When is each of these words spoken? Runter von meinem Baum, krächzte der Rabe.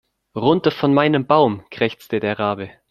Runter 0.35 0.71
von 0.71 0.95
meinem 0.95 1.27
Baum, 1.27 1.63
krächzte 1.69 2.19
der 2.19 2.39
Rabe. 2.39 2.71